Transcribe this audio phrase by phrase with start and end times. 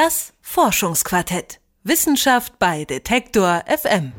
[0.00, 1.58] Das Forschungsquartett.
[1.82, 4.12] Wissenschaft bei Detektor FM.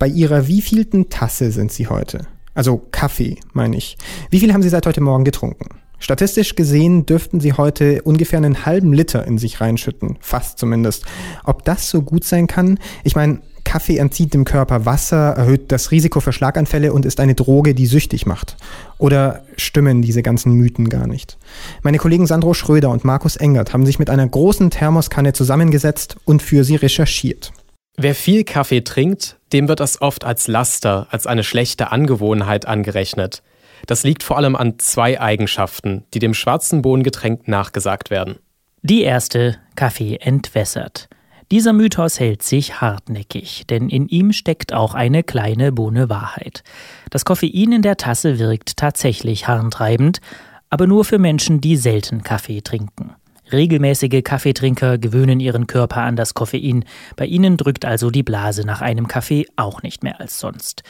[0.00, 2.26] Bei Ihrer wievielten Tasse sind Sie heute?
[2.52, 3.96] Also Kaffee, meine ich.
[4.30, 5.68] Wie viel haben Sie seit heute Morgen getrunken?
[6.00, 11.06] Statistisch gesehen dürften Sie heute ungefähr einen halben Liter in sich reinschütten, fast zumindest.
[11.44, 12.80] Ob das so gut sein kann?
[13.04, 13.40] Ich meine,
[13.70, 17.86] Kaffee entzieht dem Körper Wasser, erhöht das Risiko für Schlaganfälle und ist eine Droge, die
[17.86, 18.56] süchtig macht.
[18.98, 21.38] Oder stimmen diese ganzen Mythen gar nicht?
[21.82, 26.42] Meine Kollegen Sandro Schröder und Markus Engert haben sich mit einer großen Thermoskanne zusammengesetzt und
[26.42, 27.52] für sie recherchiert.
[27.96, 33.44] Wer viel Kaffee trinkt, dem wird das oft als Laster, als eine schlechte Angewohnheit angerechnet.
[33.86, 38.40] Das liegt vor allem an zwei Eigenschaften, die dem schwarzen Bohnengetränk nachgesagt werden.
[38.82, 41.08] Die erste, Kaffee entwässert.
[41.50, 46.62] Dieser Mythos hält sich hartnäckig, denn in ihm steckt auch eine kleine Bohne Wahrheit.
[47.10, 50.20] Das Koffein in der Tasse wirkt tatsächlich harntreibend,
[50.68, 53.16] aber nur für Menschen, die selten Kaffee trinken.
[53.50, 56.84] Regelmäßige Kaffeetrinker gewöhnen ihren Körper an das Koffein.
[57.16, 60.84] Bei ihnen drückt also die Blase nach einem Kaffee auch nicht mehr als sonst.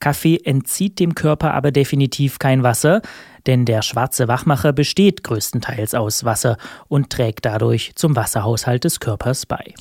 [0.00, 3.02] Kaffee entzieht dem Körper aber definitiv kein Wasser,
[3.46, 6.56] denn der schwarze Wachmacher besteht größtenteils aus Wasser
[6.88, 9.74] und trägt dadurch zum Wasserhaushalt des Körpers bei.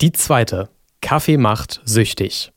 [0.00, 0.68] Die zweite.
[1.00, 2.52] Kaffee macht süchtig.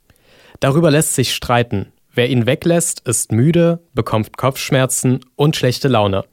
[0.60, 1.92] Darüber lässt sich streiten.
[2.14, 6.24] Wer ihn weglässt, ist müde, bekommt Kopfschmerzen und schlechte Laune.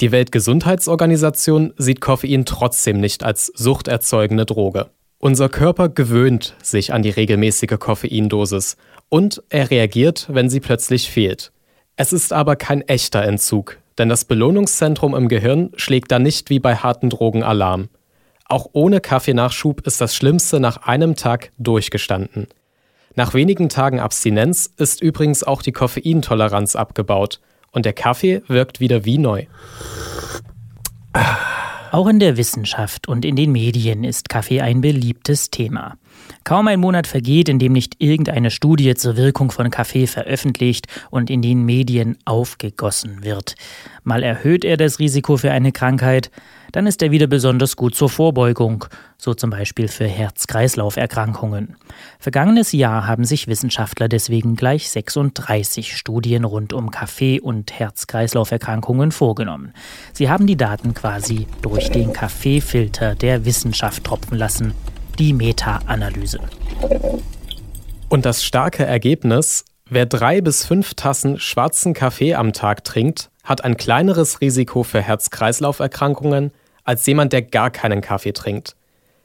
[0.00, 4.90] Die Weltgesundheitsorganisation sieht Koffein trotzdem nicht als suchterzeugende Droge.
[5.18, 8.76] Unser Körper gewöhnt sich an die regelmäßige Koffeindosis
[9.08, 11.52] und er reagiert, wenn sie plötzlich fehlt.
[11.96, 16.58] Es ist aber kein echter Entzug, denn das Belohnungszentrum im Gehirn schlägt dann nicht wie
[16.58, 17.88] bei harten Drogen Alarm.
[18.44, 22.46] Auch ohne Kaffeenachschub ist das Schlimmste nach einem Tag durchgestanden.
[23.14, 27.40] Nach wenigen Tagen Abstinenz ist übrigens auch die Koffeintoleranz abgebaut
[27.72, 29.46] und der Kaffee wirkt wieder wie neu.
[31.96, 35.96] Auch in der Wissenschaft und in den Medien ist Kaffee ein beliebtes Thema.
[36.44, 41.30] Kaum ein Monat vergeht, in dem nicht irgendeine Studie zur Wirkung von Kaffee veröffentlicht und
[41.30, 43.56] in den Medien aufgegossen wird.
[44.04, 46.30] Mal erhöht er das Risiko für eine Krankheit,
[46.72, 48.84] dann ist er wieder besonders gut zur Vorbeugung,
[49.16, 51.76] so zum Beispiel für Herz-Kreislauf-Erkrankungen.
[52.18, 59.72] Vergangenes Jahr haben sich Wissenschaftler deswegen gleich 36 Studien rund um Kaffee- und Herz-Kreislauf-Erkrankungen vorgenommen.
[60.12, 64.74] Sie haben die Daten quasi durch den Kaffeefilter der Wissenschaft tropfen lassen
[65.18, 66.40] die Meta-Analyse.
[68.08, 73.64] Und das starke Ergebnis, wer drei bis fünf Tassen schwarzen Kaffee am Tag trinkt, hat
[73.64, 76.52] ein kleineres Risiko für Herz-Kreislauf-Erkrankungen
[76.84, 78.76] als jemand, der gar keinen Kaffee trinkt.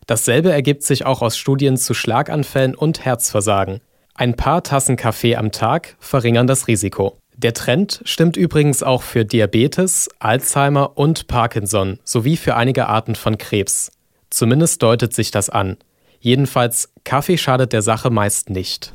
[0.08, 3.82] Dasselbe ergibt sich auch aus Studien zu Schlaganfällen und Herzversagen.
[4.16, 7.18] Ein paar Tassen Kaffee am Tag verringern das Risiko.
[7.38, 13.38] Der Trend stimmt übrigens auch für Diabetes, Alzheimer und Parkinson sowie für einige Arten von
[13.38, 13.92] Krebs.
[14.32, 15.78] Zumindest deutet sich das an.
[16.20, 18.94] Jedenfalls, Kaffee schadet der Sache meist nicht.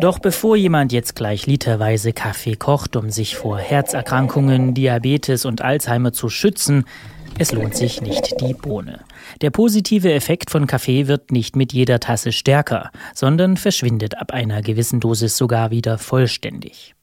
[0.00, 6.12] Doch bevor jemand jetzt gleich literweise Kaffee kocht, um sich vor Herzerkrankungen, Diabetes und Alzheimer
[6.12, 6.84] zu schützen,
[7.36, 9.00] es lohnt sich nicht die Bohne.
[9.40, 14.62] Der positive Effekt von Kaffee wird nicht mit jeder Tasse stärker, sondern verschwindet ab einer
[14.62, 16.93] gewissen Dosis sogar wieder vollständig.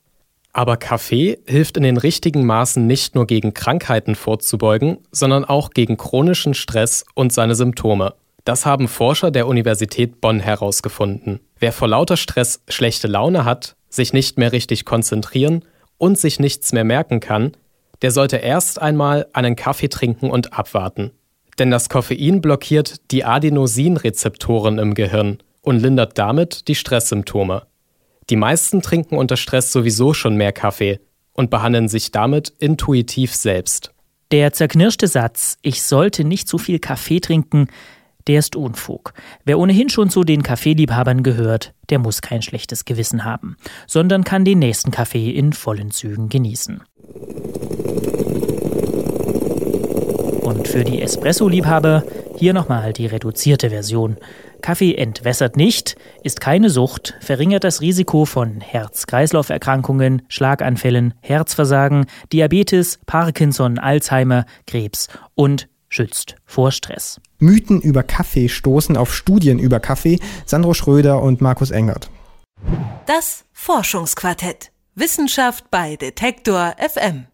[0.53, 5.97] Aber Kaffee hilft in den richtigen Maßen nicht nur gegen Krankheiten vorzubeugen, sondern auch gegen
[5.97, 8.13] chronischen Stress und seine Symptome.
[8.43, 11.39] Das haben Forscher der Universität Bonn herausgefunden.
[11.59, 15.63] Wer vor lauter Stress schlechte Laune hat, sich nicht mehr richtig konzentrieren
[15.97, 17.55] und sich nichts mehr merken kann,
[18.01, 21.11] der sollte erst einmal einen Kaffee trinken und abwarten.
[21.59, 27.67] Denn das Koffein blockiert die Adenosinrezeptoren im Gehirn und lindert damit die Stresssymptome.
[28.29, 30.99] Die meisten trinken unter Stress sowieso schon mehr Kaffee
[31.33, 33.93] und behandeln sich damit intuitiv selbst.
[34.31, 37.67] Der zerknirschte Satz, ich sollte nicht zu viel Kaffee trinken,
[38.27, 39.13] der ist Unfug.
[39.43, 44.45] Wer ohnehin schon zu den Kaffeeliebhabern gehört, der muss kein schlechtes Gewissen haben, sondern kann
[44.45, 46.81] den nächsten Kaffee in vollen Zügen genießen.
[50.41, 52.03] Und für die Espresso-Liebhaber
[52.37, 54.17] hier nochmal die reduzierte Version.
[54.61, 63.79] Kaffee entwässert nicht, ist keine Sucht, verringert das Risiko von Herz-Kreislauf-Erkrankungen, Schlaganfällen, Herzversagen, Diabetes, Parkinson,
[63.79, 67.19] Alzheimer, Krebs und schützt vor Stress.
[67.39, 70.19] Mythen über Kaffee stoßen auf Studien über Kaffee.
[70.45, 72.09] Sandro Schröder und Markus Engert.
[73.07, 74.71] Das Forschungsquartett.
[74.95, 77.25] Wissenschaft bei Detektor FM.